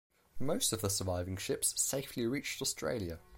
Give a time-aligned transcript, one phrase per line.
[0.39, 3.19] Most of the surviving ships safely reached Australia.